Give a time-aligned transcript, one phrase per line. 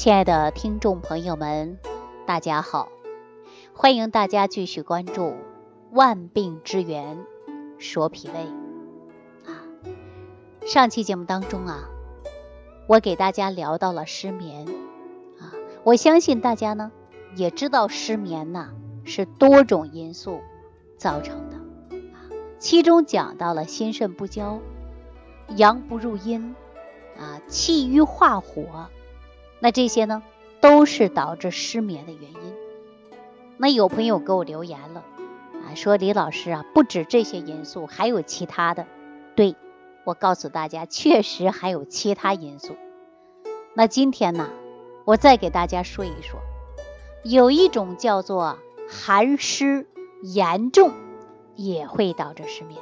[0.00, 1.78] 亲爱的听众朋友们，
[2.24, 2.88] 大家好，
[3.74, 5.24] 欢迎大家继续关注
[5.92, 7.26] 《万病之源
[7.76, 8.34] 说脾胃》
[9.46, 9.60] 啊。
[10.64, 11.90] 上期节目当中啊，
[12.86, 14.66] 我给大家聊到了失眠
[15.38, 15.52] 啊，
[15.84, 16.90] 我相信大家呢
[17.36, 18.70] 也知道失眠呐
[19.04, 20.40] 是多种因素
[20.96, 21.56] 造成的
[22.14, 22.24] 啊，
[22.58, 24.60] 其中讲到了心肾不交。
[25.56, 26.56] 阳不入阴，
[27.18, 28.88] 啊，气郁化火，
[29.60, 30.22] 那这些呢，
[30.60, 32.54] 都是导致失眠的原因。
[33.58, 35.04] 那有朋友给我留言了，
[35.62, 38.86] 啊，说李老师啊，不止这些因素，还有其他的。
[39.36, 39.54] 对，
[40.04, 42.74] 我告诉大家，确实还有其他因素。
[43.74, 44.48] 那今天呢，
[45.04, 46.40] 我再给大家说一说，
[47.22, 49.86] 有一种叫做寒湿
[50.22, 50.92] 严重，
[51.54, 52.80] 也会导致失眠。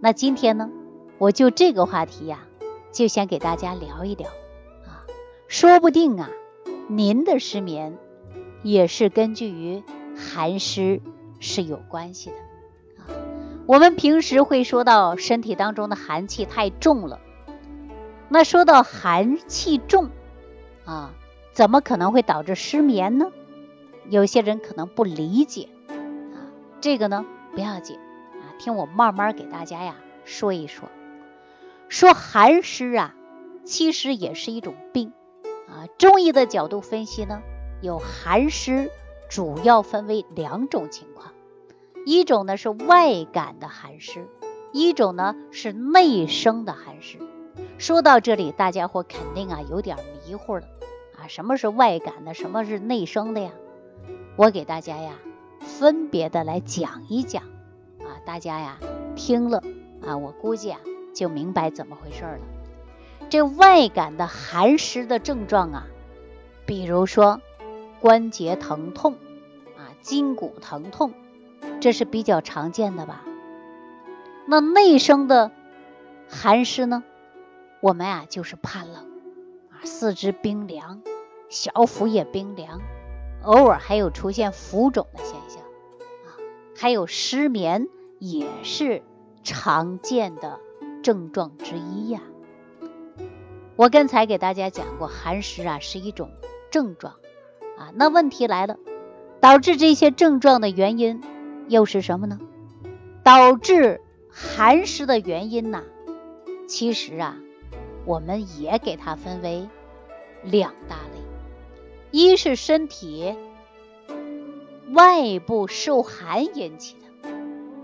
[0.00, 0.68] 那今天呢？
[1.18, 2.40] 我就这个话题呀，
[2.92, 4.28] 就想给大家聊一聊，
[5.48, 6.30] 说不定啊，
[6.88, 7.96] 您的失眠
[8.62, 9.82] 也是根据于
[10.16, 11.00] 寒湿
[11.40, 12.36] 是有关系的
[13.02, 13.06] 啊。
[13.66, 17.20] 我们平时会说到身体当中的寒气太重了，
[18.28, 20.10] 那说到寒气重
[20.84, 21.12] 啊，
[21.52, 23.30] 怎么可能会导致失眠呢？
[24.08, 26.50] 有些人可能不理解啊，
[26.80, 30.88] 这个呢不要紧啊，听我慢慢给大家呀说一说。
[31.88, 33.14] 说寒湿啊，
[33.64, 35.12] 其实也是一种病
[35.68, 35.86] 啊。
[35.98, 37.42] 中医的角度分析呢，
[37.80, 38.90] 有寒湿
[39.28, 41.32] 主要分为两种情况，
[42.04, 44.26] 一种呢是外感的寒湿，
[44.72, 47.18] 一种呢是内生的寒湿。
[47.78, 50.62] 说到这里，大家伙肯定啊有点迷糊了
[51.18, 53.50] 啊，什么是外感的，什么是内生的呀？
[54.36, 55.14] 我给大家呀
[55.60, 57.42] 分别的来讲一讲
[58.00, 58.78] 啊，大家呀
[59.14, 59.62] 听了
[60.06, 60.80] 啊，我估计啊。
[61.16, 62.40] 就明白怎么回事了。
[63.28, 65.86] 这外感的寒湿的症状啊，
[66.64, 67.40] 比如说
[68.00, 69.14] 关节疼痛
[69.76, 71.12] 啊、筋骨疼痛，
[71.80, 73.24] 这是比较常见的吧？
[74.46, 75.50] 那内生的
[76.28, 77.02] 寒湿呢，
[77.80, 78.94] 我们啊就是怕冷
[79.70, 81.02] 啊，四肢冰凉，
[81.48, 82.80] 小腹也冰凉，
[83.42, 86.38] 偶尔还有出现浮肿的现象啊，
[86.76, 87.88] 还有失眠
[88.20, 89.02] 也是
[89.42, 90.60] 常见的。
[91.02, 92.20] 症状之一呀，
[93.76, 96.30] 我刚才给大家讲过，寒湿啊是一种
[96.70, 97.16] 症状
[97.76, 97.92] 啊。
[97.94, 98.78] 那问题来了，
[99.38, 101.22] 导致这些症状的原因
[101.68, 102.40] 又是什么呢？
[103.22, 104.00] 导致
[104.30, 105.82] 寒湿的原因呐，
[106.66, 107.36] 其实啊，
[108.06, 109.68] 我们也给它分为
[110.42, 111.20] 两大类，
[112.10, 113.34] 一是身体
[114.92, 117.28] 外部受寒引起的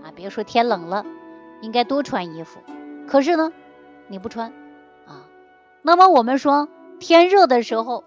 [0.03, 1.05] 啊，比如说天冷了，
[1.61, 2.61] 应该多穿衣服。
[3.07, 3.53] 可是呢，
[4.07, 4.51] 你不穿？
[5.85, 8.05] 那么我们说天热的时候，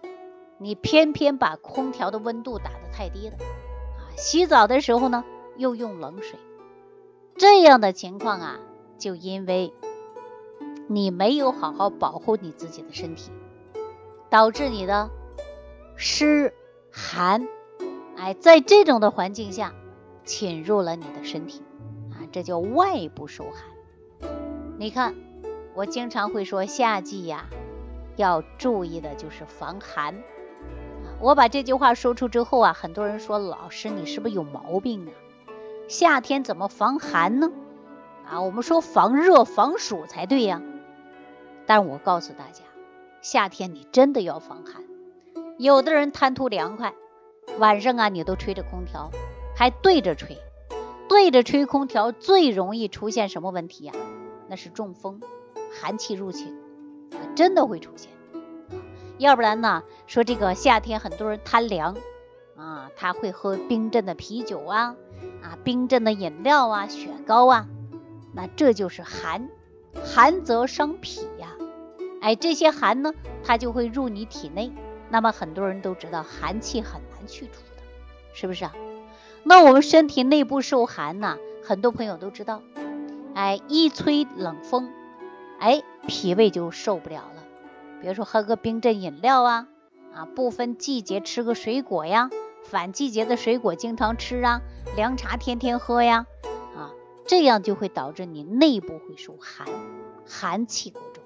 [0.59, 3.34] 你偏偏把空调的温度打得太低了
[3.98, 4.09] 啊！
[4.16, 5.25] 洗澡的时候呢，
[5.59, 6.38] 又用冷水，
[7.36, 8.59] 这样的情况啊，
[8.97, 9.75] 就因为
[10.88, 13.31] 你没有好好保护你自己的身体，
[14.31, 15.10] 导致你的
[15.97, 16.54] 湿
[16.91, 17.47] 寒，
[18.16, 19.75] 哎，在这种的环境下
[20.25, 21.62] 侵入了你的身体
[22.10, 24.31] 啊，这叫外部受寒。
[24.78, 25.15] 你看，
[25.75, 27.44] 我经常会说夏季呀，
[28.16, 30.15] 要注意的就是防寒。
[31.21, 35.12] 我把这句话说出之后啊，很多人说老师你是不是有毛病啊？
[35.88, 37.53] 夏天怎么防寒呢？
[38.28, 40.60] 啊，我们说防热防暑才对呀。
[41.65, 42.65] 但我告诉大家，
[43.22, 44.84] 夏天你真的要防寒。
[45.59, 46.93] 有的人贪图凉快，
[47.59, 49.10] 晚上啊你都吹着空调，
[49.56, 50.38] 还对着吹，
[51.09, 53.93] 对着吹空调最容易出现什么问题呀？
[54.48, 55.21] 那是中风，
[55.81, 56.56] 寒气入侵，
[57.36, 58.10] 真的会出现。
[59.19, 61.97] 要不然呢，说这个夏天很多人贪凉
[62.56, 64.97] 啊，他会喝冰镇的啤酒啊，
[65.42, 67.69] 啊，冰镇的饮料啊，雪糕啊，
[68.34, 69.48] 那这就是寒，
[70.04, 71.52] 寒则伤脾呀。
[72.21, 74.72] 哎，这些寒呢，它就会入你体内。
[75.09, 77.83] 那么很多人都知道，寒气很难去除的，
[78.34, 78.74] 是不是啊？
[79.44, 82.60] 那我们身体内部受寒呢，很多朋友都知道。
[83.34, 84.91] 哎，一吹冷风，
[85.58, 87.42] 哎，脾胃就受不了了。
[88.00, 89.68] 比如说喝个冰镇饮料啊，
[90.14, 92.30] 啊，不分季节吃个水果呀，
[92.62, 94.60] 反季节的水果经常吃啊，
[94.97, 96.26] 凉茶天天喝呀，
[96.76, 96.92] 啊，
[97.26, 99.66] 这样就会导致你内部会受寒，
[100.26, 101.24] 寒气过重。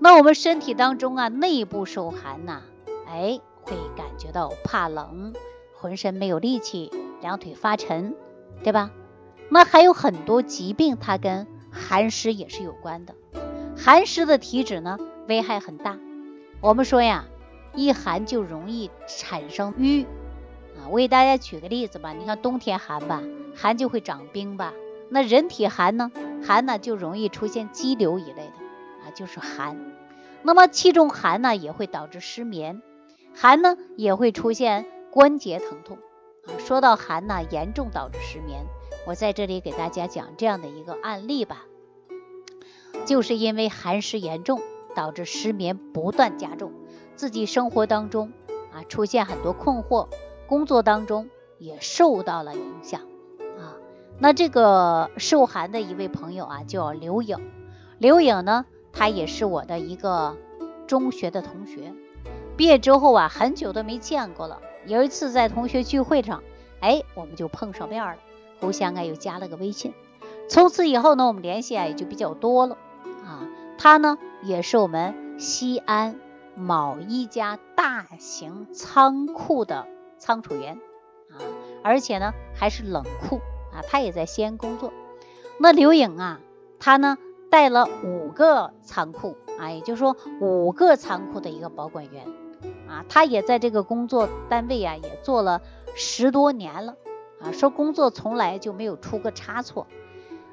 [0.00, 2.62] 那我们身体当中啊，内部受寒呐，
[3.06, 5.32] 哎，会感觉到怕冷，
[5.74, 6.90] 浑身没有力气，
[7.20, 8.16] 两腿发沉，
[8.64, 8.90] 对吧？
[9.48, 13.14] 那还有很多疾病，它跟寒湿也是有关的。
[13.76, 15.98] 寒湿的体质呢，危害很大。
[16.60, 17.24] 我们说呀，
[17.74, 20.04] 一寒就容易产生瘀
[20.76, 20.86] 啊。
[20.90, 23.22] 我给大家举个例子吧，你看冬天寒吧，
[23.56, 24.72] 寒就会长冰吧。
[25.08, 26.12] 那人体寒呢，
[26.46, 29.76] 寒呢就容易出现肌瘤一类的啊，就是寒。
[30.42, 32.82] 那么气中寒呢，也会导致失眠，
[33.34, 35.98] 寒呢也会出现关节疼痛
[36.46, 36.54] 啊。
[36.58, 38.66] 说到寒呢，严重导致失眠，
[39.06, 41.64] 我在这里给大家讲这样的一个案例吧，
[43.04, 44.60] 就是因为寒湿严重，
[44.94, 46.72] 导致失眠不断加重，
[47.16, 48.32] 自己生活当中
[48.72, 50.08] 啊出现很多困惑，
[50.46, 51.28] 工作当中
[51.58, 53.00] 也受到了影响
[53.58, 53.74] 啊。
[54.18, 57.38] 那这个受寒的一位朋友啊，叫刘颖，
[57.98, 58.66] 刘颖呢。
[58.94, 60.36] 他也是我的一个
[60.86, 61.94] 中学的同学，
[62.58, 64.60] 毕业之后啊，很久都没见过了。
[64.84, 66.42] 有一次在同学聚会上，
[66.80, 68.18] 哎，我们就碰上面了，
[68.62, 69.92] 互相啊又加了个微信。
[70.48, 72.78] 从此以后呢，我们联系啊也就比较多了
[73.26, 73.46] 啊。
[73.76, 76.18] 他呢也是我们西安
[76.56, 79.86] 某一家大型仓库的
[80.16, 80.80] 仓储员
[81.30, 81.36] 啊，
[81.82, 83.40] 而且呢还是冷库
[83.74, 84.92] 啊，他也在西安工作。
[85.58, 86.40] 那刘颖啊，
[86.78, 87.18] 他呢。
[87.52, 92.24] 带了五个仓库啊，也就是说五个仓库的一个保管员
[92.88, 95.60] 啊，他也在这个工作单位啊也做了
[95.94, 96.96] 十多年了
[97.42, 99.86] 啊，说工作从来就没有出过差错。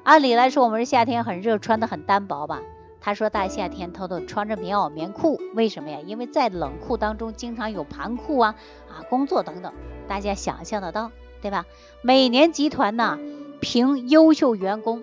[0.02, 2.60] 按理来说，我们是夏天很热，穿的很单薄吧？
[3.02, 6.00] 他说大夏天他都穿着棉袄棉裤，为什么呀？
[6.04, 8.54] 因为在冷库当中经常有盘库啊
[8.88, 9.72] 啊工作等等，
[10.06, 11.10] 大家想象得到
[11.40, 11.64] 对吧？
[12.02, 13.18] 每年集团呢
[13.60, 15.02] 评优秀员工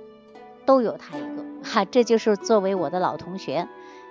[0.65, 1.43] 都有他一个。
[1.63, 3.67] 哈，这就是作为我的老同学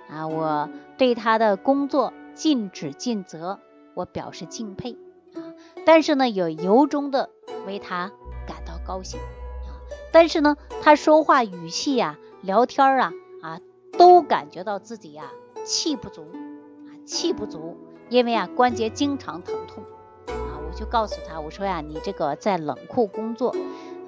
[0.09, 3.59] 啊，我对他的工作尽职尽责，
[3.93, 4.97] 我表示敬佩
[5.33, 5.55] 啊。
[5.85, 7.29] 但是呢，有由衷的
[7.67, 8.11] 为他
[8.47, 9.77] 感到高兴啊。
[10.11, 13.61] 但是呢，他说话语气呀、聊天啊啊，
[13.99, 15.31] 都感觉到自己呀
[15.63, 17.77] 气不足啊，气不足，
[18.09, 19.83] 因为啊关节经常疼痛
[20.27, 20.57] 啊。
[20.65, 23.55] 我就告诉他，我说呀，你这个在冷库工作，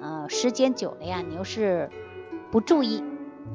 [0.00, 1.88] 呃，时间久了呀，你要是
[2.50, 3.04] 不注意。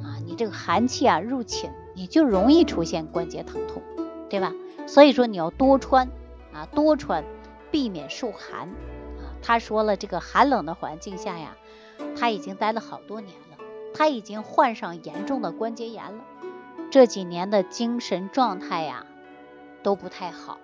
[0.04, 3.82] 啊，你这个寒气啊入侵，你就容易出现关节疼痛，
[4.30, 4.52] 对吧？
[4.88, 6.10] 所以说你要多穿
[6.52, 7.24] 啊，多穿，
[7.72, 8.70] 避免受寒。
[9.46, 11.56] 他说了，这个寒冷的环境下呀，
[12.18, 13.64] 他已经待了好多年了，
[13.94, 16.24] 他已经患上严重的关节炎了，
[16.90, 19.06] 这几年的精神状态呀
[19.84, 20.58] 都不太好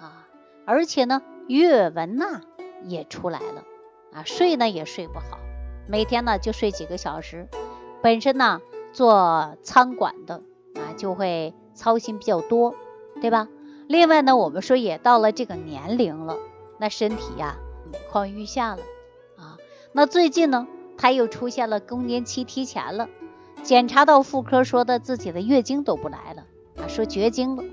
[0.00, 0.26] 啊，
[0.64, 2.40] 而且呢，月纹呐
[2.84, 3.64] 也出来了
[4.14, 5.38] 啊，睡呢也睡不好，
[5.86, 7.48] 每天呢就睡几个小时。
[8.02, 8.62] 本身呢，
[8.94, 10.42] 做餐馆的
[10.74, 12.74] 啊，就会操心比较多，
[13.20, 13.48] 对吧？
[13.88, 16.36] 另外呢，我们说也到了这个年龄了，
[16.78, 17.56] 那身体呀
[17.92, 18.82] 每况愈下了
[19.36, 19.58] 啊。
[19.92, 20.66] 那最近呢，
[20.98, 23.08] 他又出现了更年期提前了，
[23.62, 26.46] 检查到妇科说的自己的月经都不来了
[26.76, 27.64] 啊，说绝经了。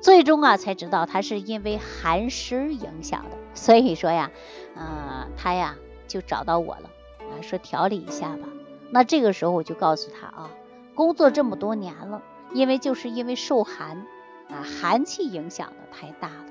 [0.00, 4.30] 最终啊才知道他是因为寒湿影响的，所以说呀，
[4.74, 5.76] 呃，他呀
[6.08, 8.48] 就找到我了啊，说调理一下吧。
[8.90, 10.50] 那这个时候我就告诉他啊，
[10.94, 12.22] 工作这么多年了，
[12.54, 14.06] 因为就是因为受寒
[14.48, 16.46] 啊，寒气影响的太大了，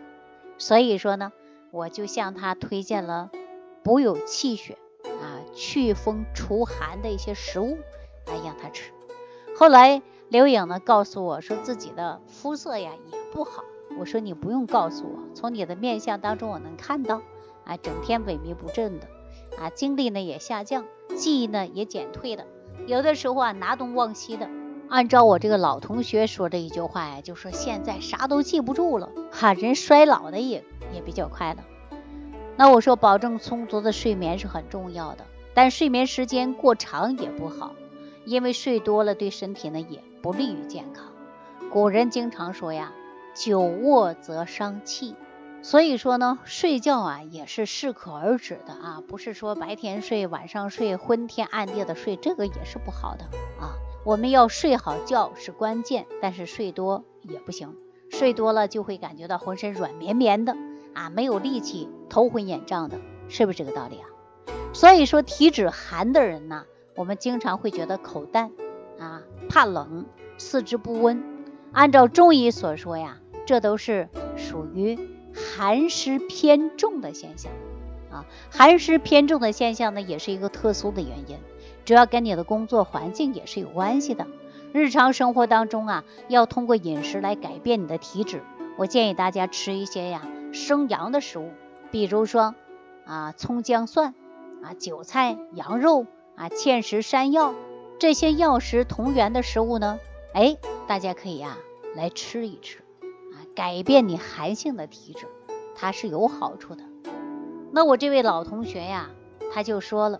[0.59, 1.31] 所以说呢，
[1.71, 3.29] 我就向他推荐了
[3.83, 7.77] 补有气血啊、祛风除寒的一些食物
[8.25, 8.91] 来让他吃。
[9.55, 13.63] 后来刘颖呢告诉我说自己的肤色呀也不好，
[13.99, 17.21] 我说你不用告诉我，从你的面相当中我能看到
[17.65, 19.07] 啊，整天萎靡不振的
[19.57, 20.85] 啊，精力呢也下降。
[21.17, 22.45] 记忆呢也减退的，
[22.85, 24.49] 有的时候啊拿东忘西的。
[24.89, 31.63] 按照我这个老同学说的一句话呀，就说现在啥都记不住了，哈，人衰老的也也比较快了。
[32.57, 37.75] 那我说保证充足的睡眠是很重要的，但睡眠时间过长也不好，
[38.25, 41.05] 因为睡多了对身体呢也不利于健康。
[41.71, 42.91] 古人经常说呀，
[43.35, 45.15] 久卧则伤气。
[45.61, 53.25] 所以说呢，睡觉啊也是适可而止的啊，不是说白天睡晚上睡昏天暗地的睡，这个也是不好的
[53.59, 53.75] 啊。
[54.09, 57.75] 我们要睡好觉是关键，但是睡多也不行，
[58.09, 60.57] 睡多了就会感觉到浑身软绵绵的
[60.95, 62.97] 啊，没有力气，头昏眼胀的，
[63.27, 64.09] 是不是这个道理啊？
[64.73, 68.49] 所以说体质寒的人呢，我们经常会觉得口淡
[68.97, 70.07] 啊，怕冷，
[70.39, 71.23] 四肢不温。
[71.71, 74.97] 按照中医所说呀，这都是属于。
[75.31, 77.51] 寒湿偏重的现象
[78.11, 81.37] 啊，寒湿偏重的现象呢，也是一个特殊的原因，
[81.89, 84.27] 主要跟你的工作环境也是有关系的。
[84.73, 88.43] 日常生活当中啊，要通过饮食来改变你的体质。
[88.77, 91.49] 我建议大家吃一些呀生阳的食物，
[91.89, 92.53] 比如说
[93.07, 94.13] 啊葱姜蒜
[94.61, 96.05] 啊韭菜羊肉
[96.35, 97.55] 啊芡实山药
[97.97, 99.97] 这些药食同源的食物呢，
[100.35, 101.57] 哎，大家可以呀
[101.95, 102.83] 来吃一吃。
[103.01, 105.25] 啊改变你寒性的体质，
[105.75, 106.83] 它是有好处的。
[107.71, 109.09] 那我这位老同学呀，
[109.51, 110.19] 他就说了，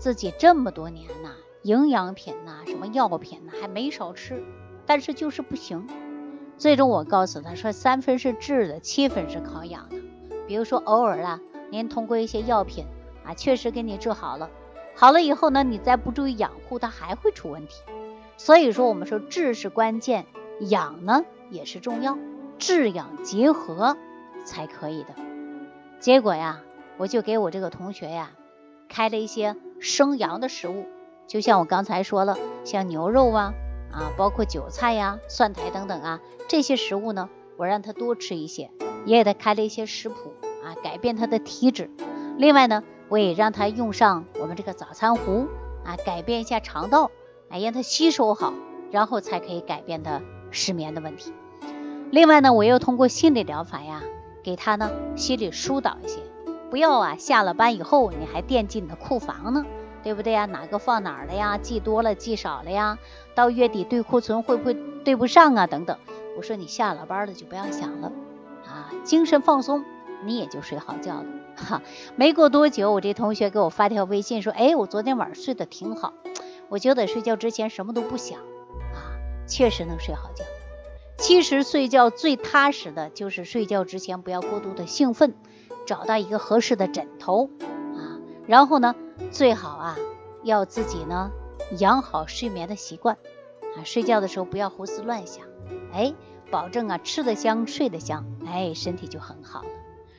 [0.00, 4.42] 自己这么多年呐，营养品呐，什么药品呐，还没少吃，
[4.86, 5.86] 但是就是不行。
[6.56, 9.96] 最终我告诉他说，三分是治的，七分是靠养的。
[10.48, 11.40] 比如说偶尔啊，
[11.70, 12.86] 您通过一些药品
[13.26, 14.48] 啊，确实给你治好了，
[14.96, 17.82] 好了以后呢，你再不注意养护，它还会出问题。
[18.38, 20.24] 所以说，我们说治是关键，
[20.60, 22.16] 养呢也是重要，
[22.58, 23.98] 治养结合
[24.46, 25.10] 才可以的。
[25.98, 26.62] 结果呀，
[26.96, 28.30] 我就给我这个同学呀，
[28.88, 30.86] 开了一些生阳的食物，
[31.26, 33.54] 就像我刚才说了，像牛肉啊。
[33.92, 38.70] 啊，包括韭菜呀、蒜苔等等啊，这些食物呢，我让他多吃一些，
[39.04, 40.32] 也给他开了一些食谱
[40.64, 41.90] 啊，改变他的体质。
[42.38, 45.48] 另外呢，我也让他用上我们这个早餐壶
[45.84, 47.10] 啊，改变一下肠道，
[47.48, 48.54] 哎，让他吸收好，
[48.92, 50.22] 然后才可以改变他
[50.52, 51.32] 失眠的问题。
[52.12, 54.04] 另外呢，我又通过心理疗法呀，
[54.44, 56.20] 给他呢心理疏导一些，
[56.70, 59.66] 不要啊下了班以后你还惦记你的库房呢。
[60.02, 60.46] 对不对呀？
[60.46, 61.58] 哪个放哪儿了呀？
[61.58, 62.98] 记多了，记少了呀？
[63.34, 64.72] 到月底对库存会不会
[65.04, 65.66] 对不上啊？
[65.66, 65.98] 等等。
[66.38, 68.10] 我说你下了班了就不要想了
[68.66, 69.84] 啊，精神放松，
[70.24, 71.26] 你也就睡好觉了。
[71.54, 71.82] 哈，
[72.16, 76.14] 没过多久，我这同学给我发条微信说，哎，我昨天晚上睡得挺好，
[76.70, 78.38] 我九点睡觉之前什么都不想
[78.94, 80.46] 啊，确实能睡好觉。
[81.18, 85.34] 其实睡觉最踏实的就是睡觉之前不要过度的兴奋，
[85.86, 87.50] 找到一个合适的枕头
[87.96, 88.94] 啊，然后呢。
[89.30, 89.96] 最好啊，
[90.42, 91.30] 要自己呢
[91.78, 93.18] 养好睡眠的习惯
[93.76, 95.44] 啊，睡觉的时候不要胡思乱想，
[95.92, 96.14] 哎，
[96.50, 99.68] 保证啊吃得香，睡得香，哎，身体就很好了。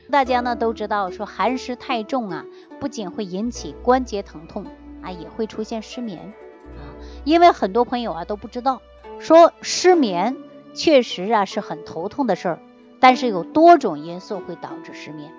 [0.08, 2.46] 大家呢都知道，说寒湿太重啊，
[2.80, 4.66] 不仅会引起关节疼痛
[5.02, 6.32] 啊，也会出现失眠
[6.76, 6.94] 啊。
[7.24, 8.80] 因为很多朋友啊都不知道，
[9.18, 10.36] 说失眠
[10.74, 12.60] 确实啊是很头痛的事儿，
[13.00, 15.34] 但是有多种因素会导致失眠。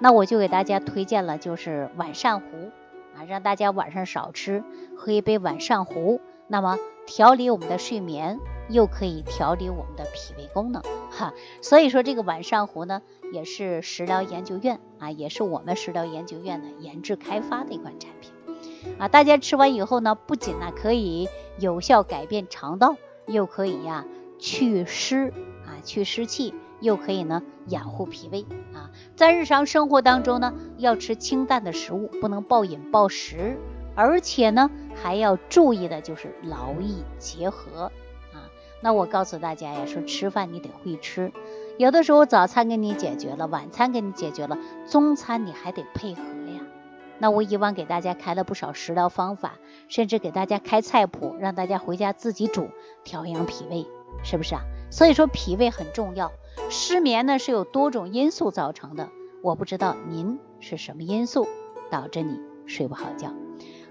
[0.00, 2.46] 那我就给大家推荐了，就是晚膳糊。
[3.16, 4.62] 啊，让大家晚上少吃，
[4.94, 6.76] 喝一杯晚膳糊，那么
[7.06, 8.38] 调理我们的睡眠，
[8.68, 11.32] 又可以调理我们的脾胃功能，哈。
[11.62, 13.00] 所以说这个晚膳糊呢，
[13.32, 18.30] 也是食疗研究院啊，也是我们食疗研究院呢研制开发的一款产品
[18.98, 19.08] 啊。
[19.08, 21.26] 大家吃完以后呢，不仅呢可以
[21.58, 24.04] 有效改变肠道，又可以呀
[24.38, 25.32] 祛湿
[25.64, 26.52] 啊，去湿气。
[26.80, 33.58] 又可以呢养护脾胃啊，在日常生活当中呢，要吃清淡的食物，不能暴饮暴食，
[33.94, 37.92] 而且呢还要注意的就是劳逸结合
[38.32, 38.48] 啊。
[38.82, 41.32] 那我告诉大家呀，说吃饭你得会吃，
[41.78, 46.60] 有的时候早餐给你解决了，晚餐给你解决了，中餐你还得配合呀。
[47.18, 49.54] 那我以往给大家开了不少食疗方法，
[49.88, 52.68] 甚至给大家开菜谱，让大家回家自己煮，
[53.04, 53.86] 调养脾胃，
[54.22, 54.60] 是不是啊？
[54.90, 56.30] 所以说脾胃很重要。
[56.68, 59.08] 失眠呢是有多种因素造成的，
[59.42, 61.46] 我不知道您是什么因素
[61.90, 63.32] 导致你睡不好觉。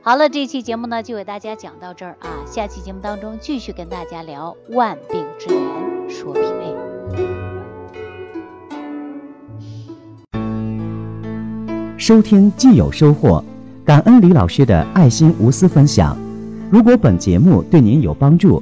[0.01, 6.75] 好了，这期节目呢就给大家讲到这儿啊，下期节目当中继续跟大家聊万病之源，说脾胃。
[11.97, 13.43] 收听既有收获，
[13.83, 16.15] 感恩李老师的爱心无私分享。
[16.69, 18.61] 如果本节目对您有帮助，